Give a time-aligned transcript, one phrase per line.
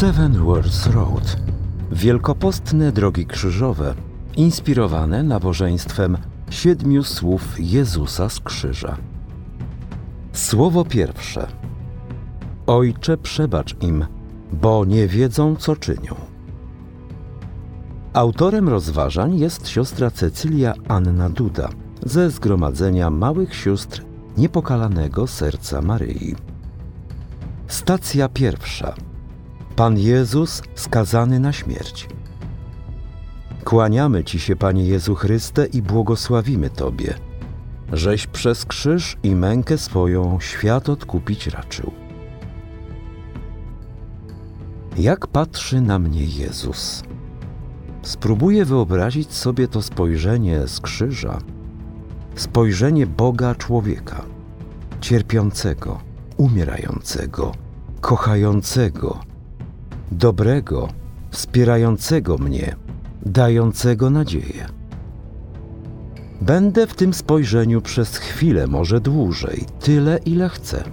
[0.00, 1.36] Seven Worlds Road.
[1.92, 3.94] Wielkopostne drogi krzyżowe,
[4.36, 6.16] inspirowane nabożeństwem
[6.50, 8.96] siedmiu słów Jezusa z krzyża.
[10.32, 11.46] Słowo pierwsze.
[12.66, 14.06] Ojcze, przebacz im,
[14.52, 16.14] bo nie wiedzą, co czynią.
[18.12, 21.68] Autorem rozważań jest siostra Cecylia Anna Duda
[22.06, 24.02] ze Zgromadzenia Małych Sióstr
[24.36, 26.36] Niepokalanego Serca Maryi.
[27.66, 28.94] Stacja pierwsza.
[29.80, 32.08] Pan Jezus skazany na śmierć.
[33.64, 37.14] Kłaniamy Ci się, Panie Jezu Chryste, i błogosławimy Tobie,
[37.92, 41.92] żeś przez krzyż i mękę swoją świat odkupić raczył.
[44.96, 47.02] Jak patrzy na mnie Jezus?
[48.02, 51.38] Spróbuję wyobrazić sobie to spojrzenie z krzyża,
[52.34, 54.24] spojrzenie Boga człowieka,
[55.00, 56.00] cierpiącego,
[56.36, 57.52] umierającego,
[58.00, 59.29] kochającego,
[60.10, 60.88] dobrego,
[61.30, 62.76] wspierającego mnie,
[63.26, 64.66] dającego nadzieję.
[66.40, 70.84] Będę w tym spojrzeniu przez chwilę, może dłużej, tyle ile chcę.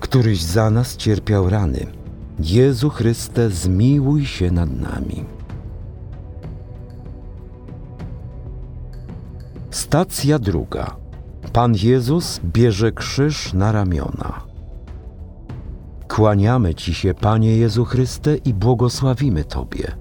[0.00, 1.86] Któryś za nas cierpiał rany.
[2.38, 5.24] Jezu Chryste, zmiłuj się nad nami.
[9.70, 10.96] Stacja druga.
[11.52, 14.47] Pan Jezus bierze krzyż na ramiona.
[16.18, 19.96] Kłaniamy Ci się, Panie Jezu Chryste, i błogosławimy Tobie,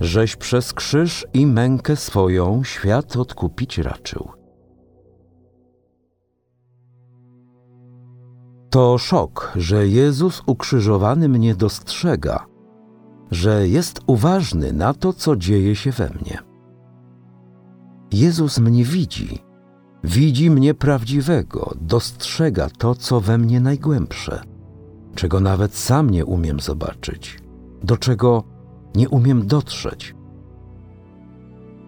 [0.00, 4.28] żeś przez krzyż i mękę swoją świat odkupić raczył.
[8.70, 12.46] To szok, że Jezus ukrzyżowany mnie dostrzega,
[13.30, 16.38] że jest uważny na to, co dzieje się we mnie.
[18.12, 19.38] Jezus mnie widzi,
[20.04, 24.49] widzi mnie prawdziwego, dostrzega to, co we mnie najgłębsze,
[25.14, 27.38] czego nawet sam nie umiem zobaczyć,
[27.82, 28.44] do czego
[28.94, 30.14] nie umiem dotrzeć.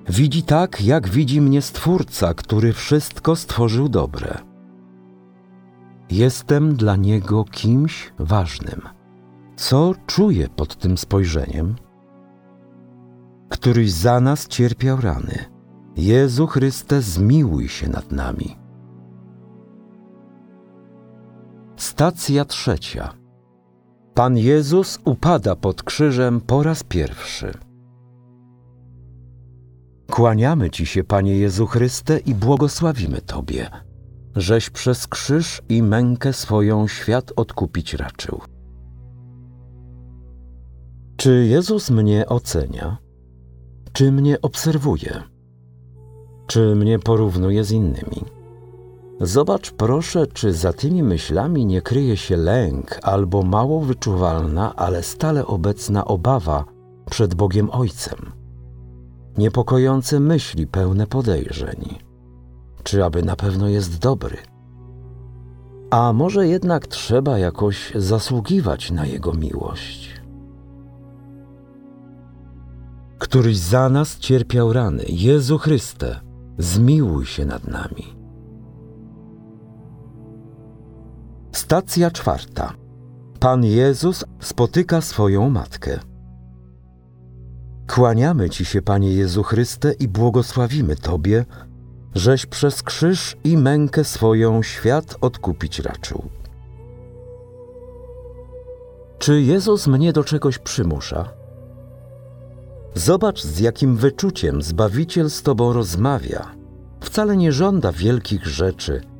[0.08, 4.38] Widzi tak, jak widzi mnie Stwórca, który wszystko stworzył dobre.
[6.10, 8.80] Jestem dla Niego kimś ważnym.
[9.56, 11.74] Co czuję pod tym spojrzeniem?
[13.48, 15.38] Któryś za nas cierpiał rany.
[15.96, 18.61] Jezu Chryste, zmiłuj się nad nami.
[21.82, 23.14] Stacja trzecia.
[24.14, 27.52] Pan Jezus upada pod krzyżem po raz pierwszy.
[30.10, 33.70] Kłaniamy Ci się, Panie Jezu Chryste, i błogosławimy Tobie,
[34.36, 38.40] żeś przez krzyż i mękę swoją świat odkupić raczył.
[41.16, 42.98] Czy Jezus mnie ocenia?
[43.92, 45.22] Czy mnie obserwuje?
[46.46, 48.41] Czy mnie porównuje z innymi?
[49.20, 55.46] Zobacz proszę, czy za tymi myślami nie kryje się lęk albo mało wyczuwalna, ale stale
[55.46, 56.64] obecna obawa
[57.10, 58.32] przed Bogiem Ojcem.
[59.38, 61.98] Niepokojące myśli pełne podejrzeń.
[62.82, 64.36] Czy aby na pewno jest dobry?
[65.90, 70.22] A może jednak trzeba jakoś zasługiwać na Jego miłość?
[73.18, 76.20] Któryś za nas cierpiał rany, Jezu Chryste,
[76.58, 78.21] zmiłuj się nad nami.
[81.72, 82.72] Stacja czwarta.
[83.40, 85.98] Pan Jezus spotyka swoją matkę.
[87.88, 91.44] Kłaniamy Ci się, Panie Jezu Chryste, i błogosławimy Tobie,
[92.14, 96.24] żeś przez krzyż i mękę swoją świat odkupić raczył.
[99.18, 101.28] Czy Jezus mnie do czegoś przymusza?
[102.94, 106.54] Zobacz, z jakim wyczuciem Zbawiciel z Tobą rozmawia.
[107.00, 109.00] Wcale nie żąda wielkich rzeczy–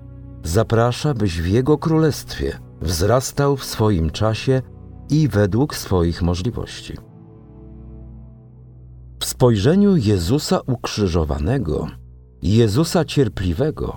[0.43, 4.63] zaprasza, byś w Jego królestwie wzrastał w swoim czasie
[5.11, 6.97] i według swoich możliwości.
[9.21, 11.87] W spojrzeniu Jezusa ukrzyżowanego,
[12.43, 13.95] Jezusa cierpliwego,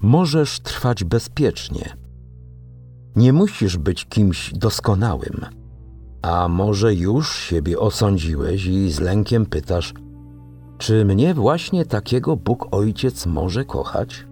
[0.00, 1.96] możesz trwać bezpiecznie.
[3.16, 5.46] Nie musisz być kimś doskonałym,
[6.22, 9.94] a może już siebie osądziłeś i z lękiem pytasz,
[10.78, 14.29] czy mnie właśnie takiego Bóg Ojciec może kochać?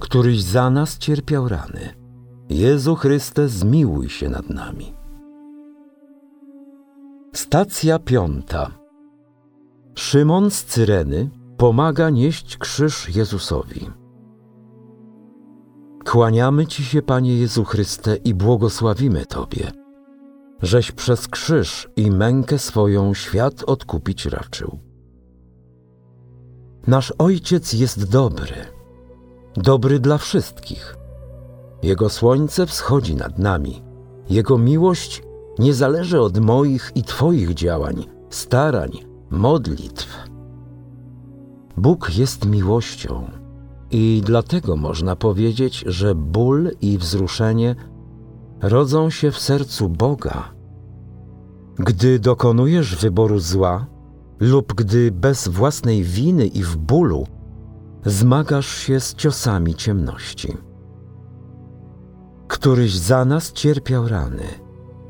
[0.00, 1.94] Któryś za nas cierpiał rany.
[2.48, 4.94] Jezu Chryste, zmiłuj się nad nami.
[7.32, 8.70] Stacja piąta.
[9.94, 13.90] Szymon z Cyreny pomaga nieść krzyż Jezusowi.
[16.04, 19.72] Kłaniamy Ci się, Panie Jezu Chryste, i błogosławimy Tobie,
[20.62, 24.78] żeś przez krzyż i mękę swoją świat odkupić raczył.
[26.86, 28.79] Nasz Ojciec jest dobry
[29.56, 30.96] dobry dla wszystkich.
[31.82, 33.82] Jego słońce wschodzi nad nami.
[34.30, 35.22] Jego miłość
[35.58, 38.90] nie zależy od moich i Twoich działań, starań,
[39.30, 40.28] modlitw.
[41.76, 43.30] Bóg jest miłością
[43.90, 47.76] i dlatego można powiedzieć, że ból i wzruszenie
[48.62, 50.52] rodzą się w sercu Boga.
[51.78, 53.86] Gdy dokonujesz wyboru zła,
[54.40, 57.26] lub gdy bez własnej winy i w bólu
[58.04, 60.56] zmagasz się z ciosami ciemności.
[62.48, 64.44] Któryś za nas cierpiał rany.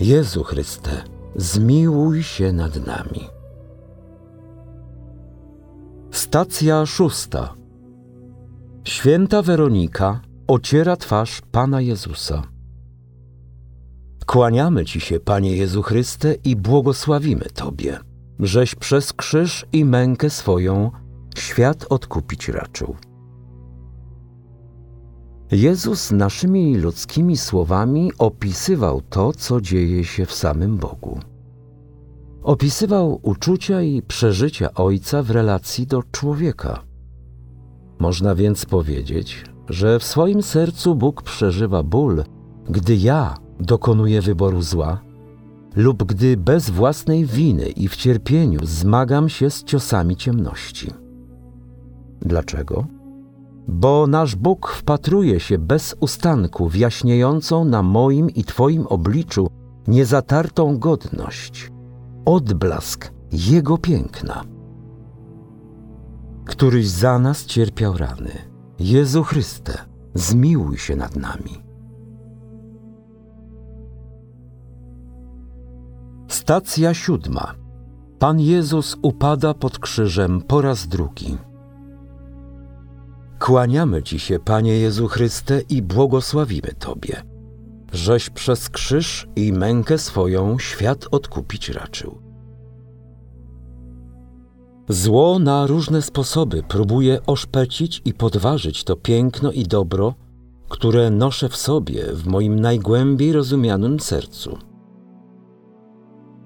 [0.00, 0.90] Jezu Chryste,
[1.37, 3.28] zmiłuj się nad nami.
[6.10, 7.54] Stacja szósta.
[8.84, 12.43] Święta Weronika ociera twarz Pana Jezusa.
[14.26, 17.98] Kłaniamy Ci się, Panie Jezu Chryste, i błogosławimy Tobie,
[18.38, 20.90] żeś przez krzyż i mękę swoją
[21.38, 22.97] świat odkupić raczył.
[25.53, 31.21] Jezus naszymi ludzkimi słowami opisywał to, co dzieje się w samym Bogu.
[32.43, 36.82] Opisywał uczucia i przeżycia Ojca w relacji do człowieka.
[37.99, 42.25] Można więc powiedzieć, że w swoim sercu Bóg przeżywa ból,
[42.69, 45.00] gdy ja dokonuję wyboru zła,
[45.77, 50.91] lub gdy bez własnej winy i w cierpieniu zmagam się z ciosami ciemności.
[52.22, 52.87] Dlaczego?
[53.69, 59.50] Bo nasz Bóg wpatruje się bez ustanku w jaśniejącą na moim i Twoim obliczu
[59.88, 61.72] niezatartą godność,
[62.25, 64.44] odblask Jego piękna.
[66.44, 68.31] Któryś za nas cierpiał rany.
[68.78, 69.78] Jezu Chryste,
[70.14, 71.62] zmiłuj się nad nami.
[76.28, 77.55] Stacja siódma.
[78.19, 81.38] Pan Jezus upada pod krzyżem po raz drugi.
[83.50, 87.23] Kłaniamy Ci się, Panie Jezu Chryste, i błogosławimy Tobie,
[87.93, 92.19] żeś przez krzyż i mękę swoją świat odkupić raczył.
[94.88, 100.14] Zło na różne sposoby próbuje oszpecić i podważyć to piękno i dobro,
[100.69, 104.58] które noszę w sobie, w moim najgłębiej rozumianym sercu.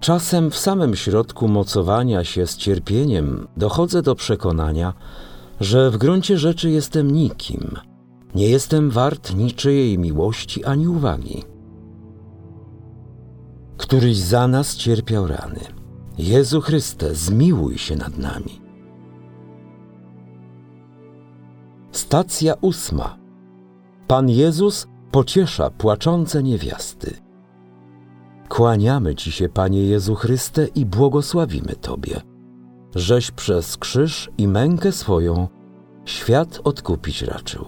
[0.00, 4.94] Czasem w samym środku mocowania się z cierpieniem dochodzę do przekonania,
[5.60, 7.78] że w gruncie rzeczy jestem nikim,
[8.34, 11.44] nie jestem wart niczyjej miłości ani uwagi.
[13.76, 15.60] Któryś za nas cierpiał rany.
[16.18, 18.60] Jezu Chryste, zmiłuj się nad nami.
[21.92, 23.18] Stacja ósma.
[24.06, 27.16] Pan Jezus pociesza płaczące niewiasty.
[28.48, 32.20] Kłaniamy Ci się, Panie Jezu Chryste, i błogosławimy Tobie,
[32.94, 35.48] żeś przez krzyż i mękę swoją
[36.04, 37.64] świat odkupić raczył.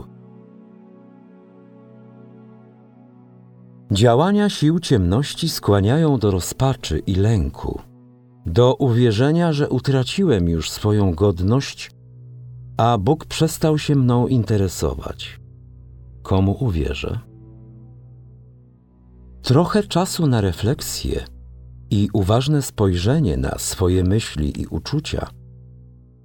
[3.92, 7.80] Działania sił ciemności skłaniają do rozpaczy i lęku,
[8.46, 11.90] do uwierzenia, że utraciłem już swoją godność,
[12.76, 15.40] a Bóg przestał się mną interesować.
[16.22, 17.18] Komu uwierzę?
[19.42, 21.24] Trochę czasu na refleksję
[21.90, 25.28] i uważne spojrzenie na swoje myśli i uczucia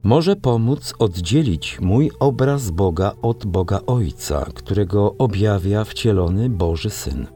[0.03, 7.27] może pomóc oddzielić mój obraz Boga od Boga Ojca, którego objawia wcielony Boży Syn.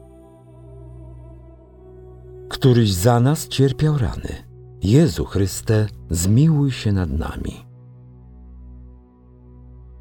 [2.48, 4.46] Któryś za nas cierpiał rany.
[4.82, 7.66] Jezu Chryste, zmiłuj się nad nami.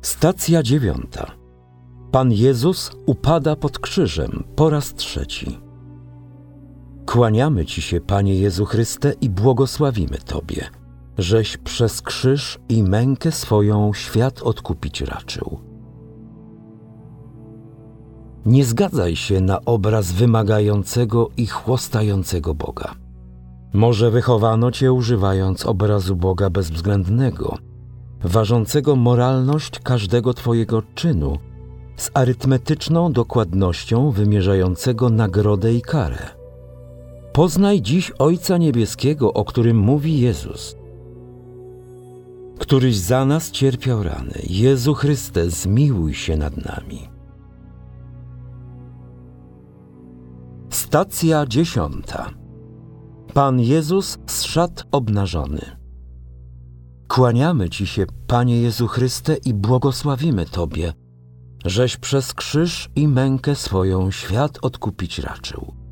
[0.02, 1.32] Stacja dziewiąta.
[2.12, 5.65] Pan Jezus upada pod krzyżem po raz trzeci.
[7.16, 10.68] Kłaniamy Ci się, Panie Jezu Chryste, i błogosławimy Tobie,
[11.18, 15.60] żeś przez krzyż i mękę swoją świat odkupić raczył.
[18.46, 22.96] Nie zgadzaj się na obraz wymagającego i chłostającego Boga.
[23.74, 27.58] Może wychowano Cię używając obrazu Boga bezwzględnego,
[28.24, 31.38] ważącego moralność każdego Twojego czynu,
[31.98, 36.45] z arytmetyczną dokładnością wymierzającego nagrodę i karę.
[37.36, 40.76] Poznaj dziś Ojca Niebieskiego, o którym mówi Jezus.
[42.60, 44.42] Któryś za nas cierpiał rany.
[44.50, 47.10] Jezu Chryste, zmiłuj się nad nami.
[50.70, 52.30] Stacja dziesiąta.
[53.34, 55.78] Pan Jezus z szat obnażony.
[57.08, 60.94] Kłaniamy Ci się, Panie Jezu Chryste, i błogosławimy Tobie,
[61.66, 65.85] żeś przez krzyż i mękę swoją świat odkupić raczył.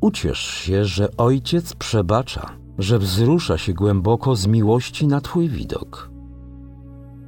[0.00, 6.10] Uciesz się, że Ojciec przebacza, że wzrusza się głęboko z miłości na Twój widok.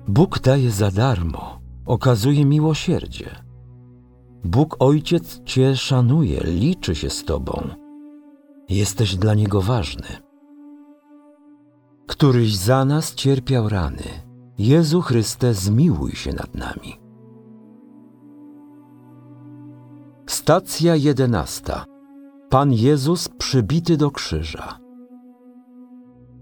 [0.09, 3.50] Bóg daje za darmo, okazuje miłosierdzie,
[4.45, 7.69] Bóg Ojciec Cię szanuje, liczy się z Tobą.
[8.69, 10.09] Jesteś dla Niego ważny.
[12.07, 14.03] Któryś za nas cierpiał rany.
[14.59, 17.00] Jezu Chryste, zmiłuj się nad nami.
[20.27, 21.85] Stacja jedenasta.
[22.50, 24.78] Pan Jezus przybity do krzyża.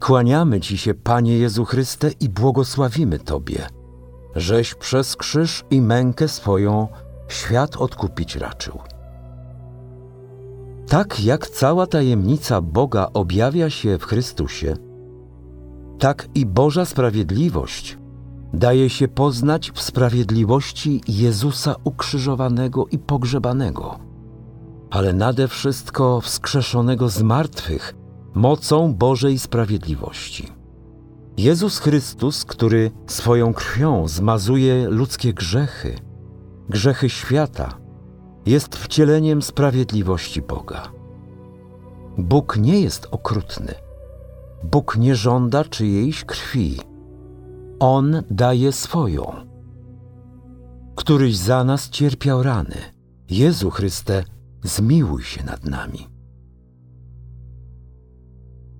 [0.00, 3.66] Kłaniamy Ci się, Panie Jezu Chryste, i błogosławimy Tobie,
[4.36, 6.88] żeś przez krzyż i mękę swoją
[7.28, 8.78] świat odkupić raczył.
[10.86, 14.76] Tak jak cała tajemnica Boga objawia się w Chrystusie,
[15.98, 17.98] tak i Boża sprawiedliwość
[18.52, 24.07] daje się poznać w sprawiedliwości Jezusa ukrzyżowanego i pogrzebanego,
[24.90, 27.94] ale nade wszystko wskrzeszonego z martwych
[28.34, 30.52] mocą Bożej sprawiedliwości.
[31.36, 35.94] Jezus Chrystus, który swoją krwią zmazuje ludzkie grzechy,
[36.68, 37.78] grzechy świata,
[38.46, 40.82] jest wcieleniem sprawiedliwości Boga.
[42.18, 43.74] Bóg nie jest okrutny.
[44.64, 46.80] Bóg nie żąda czyjejś krwi.
[47.78, 49.32] On daje swoją.
[50.94, 52.76] Któryś za nas cierpiał rany.
[53.30, 54.24] Jezu Chryste,
[54.62, 56.08] zmiłuj się nad nami.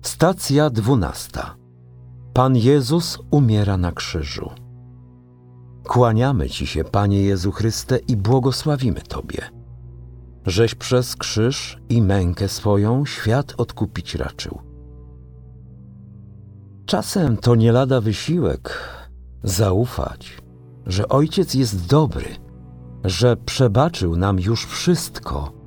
[0.01, 1.55] Stacja dwunasta.
[2.33, 4.49] Pan Jezus umiera na krzyżu.
[5.83, 9.41] Kłaniamy Ci się, Panie Jezu Chryste, i błogosławimy Tobie,
[10.45, 14.59] żeś przez krzyż i mękę swoją świat odkupić raczył.
[16.85, 18.79] Czasem to nie lada wysiłek
[19.43, 20.37] zaufać,
[20.85, 22.35] że Ojciec jest dobry,
[23.03, 25.58] że przebaczył nam już wszystko,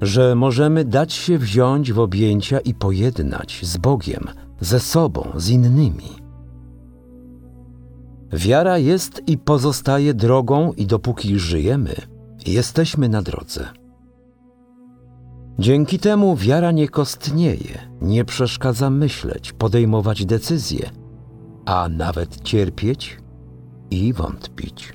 [0.00, 4.24] że możemy dać się wziąć w objęcia i pojednać z Bogiem,
[4.60, 6.26] ze sobą, z innymi.
[8.32, 11.94] Wiara jest i pozostaje drogą, i dopóki żyjemy,
[12.46, 13.68] jesteśmy na drodze.
[15.58, 20.90] Dzięki temu wiara nie kostnieje, nie przeszkadza myśleć, podejmować decyzje,
[21.66, 23.18] a nawet cierpieć
[23.90, 24.92] i wątpić.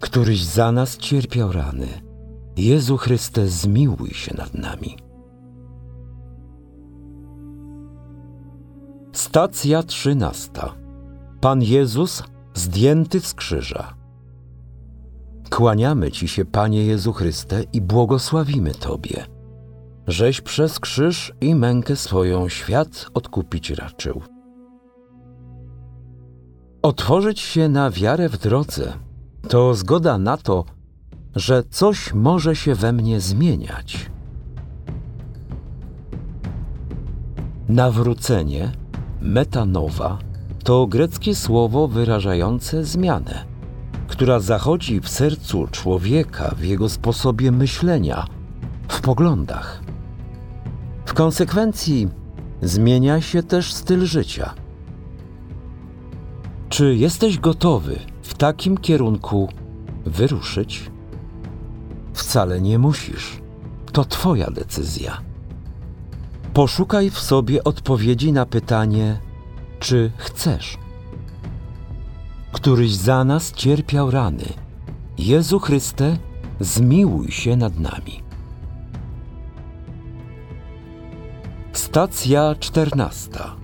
[0.00, 1.86] Któryś za nas cierpiał rany,
[2.56, 4.96] Jezu Chryste, zmiłuj się nad nami.
[9.12, 10.74] Stacja trzynasta.
[11.40, 12.22] Pan Jezus
[12.54, 13.94] zdjęty z krzyża.
[15.50, 19.26] Kłaniamy Ci się, Panie Jezu Chryste, i błogosławimy Tobie,
[20.06, 24.22] żeś przez krzyż i mękę swoją świat odkupić raczył.
[26.82, 28.92] Otworzyć się na wiarę w drodze
[29.48, 30.64] to zgoda na to,
[31.36, 34.10] że coś może się we mnie zmieniać.
[37.68, 38.72] Nawrócenie,
[39.20, 40.18] metanowa,
[40.64, 43.44] to greckie słowo wyrażające zmianę,
[44.08, 48.26] która zachodzi w sercu człowieka, w jego sposobie myślenia,
[48.88, 49.82] w poglądach.
[51.06, 52.08] W konsekwencji
[52.62, 54.54] zmienia się też styl życia.
[56.68, 59.48] Czy jesteś gotowy w takim kierunku
[60.06, 60.93] wyruszyć?
[62.14, 63.40] Wcale nie musisz.
[63.92, 65.20] To Twoja decyzja.
[66.54, 69.18] Poszukaj w sobie odpowiedzi na pytanie,
[69.80, 70.78] czy chcesz.
[72.52, 74.44] Któryś za nas cierpiał rany.
[75.18, 76.18] Jezu Chryste,
[76.60, 78.22] zmiłuj się nad nami.
[81.72, 83.56] Stacja czternasta.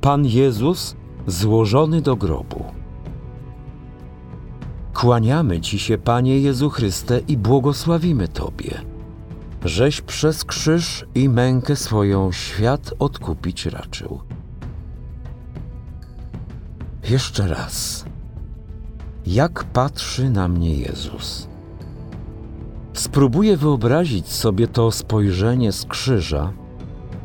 [0.00, 0.96] Pan Jezus
[1.26, 2.81] złożony do grobu.
[5.02, 8.80] Kłaniamy Ci się, Panie Jezu Chryste, i błogosławimy Tobie,
[9.64, 14.20] żeś przez krzyż i mękę swoją świat odkupić raczył.
[17.10, 18.04] Jeszcze raz.
[19.26, 21.48] Jak patrzy na mnie Jezus?
[22.92, 26.52] Spróbuję wyobrazić sobie to spojrzenie z krzyża,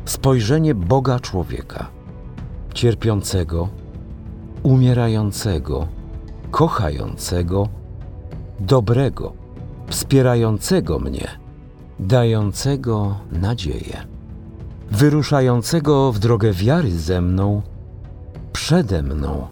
[0.04, 1.90] spojrzenie Boga człowieka,
[2.74, 3.68] cierpiącego,
[4.62, 5.97] umierającego,
[6.50, 7.68] kochającego,
[8.60, 9.32] dobrego,
[9.86, 11.28] wspierającego mnie,
[12.00, 14.06] dającego nadzieję,
[14.90, 17.62] wyruszającego w drogę wiary ze mną,
[18.52, 19.46] przede mną,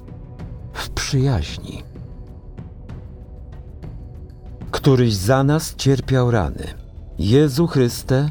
[0.72, 1.82] w przyjaźni.
[4.70, 6.64] Któryś za nas cierpiał rany.
[7.18, 8.30] Jezu Chryste,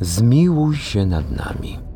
[0.00, 1.87] zmiłuj się nad nami.